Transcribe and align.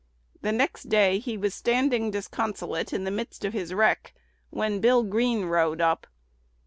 The 0.41 0.51
next 0.51 0.89
day 0.89 1.19
he 1.19 1.37
was 1.37 1.53
standing 1.53 2.09
disconsolate 2.09 2.91
in 2.91 3.03
the 3.03 3.11
midst 3.11 3.45
of 3.45 3.53
his 3.53 3.71
wreck, 3.71 4.15
when 4.49 4.81
Bill 4.81 5.03
Green 5.03 5.45
rode 5.45 5.79
up. 5.79 6.07